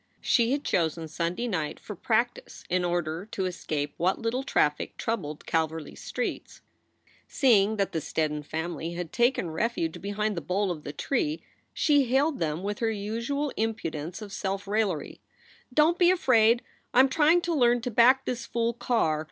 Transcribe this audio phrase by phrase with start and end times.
[0.19, 5.45] She had chosen Sunday night for practice in order to escape what little traffic troubled
[5.45, 6.61] Calverly s streets.
[7.27, 12.05] Seeing that the Steddon family had taken refuge behind the bole of the tree, she
[12.05, 15.21] hailed them with her usual impudence of self raillery.
[15.71, 16.63] "Don t be afraid!
[16.95, 19.19] I m trying to learn to back this fool car.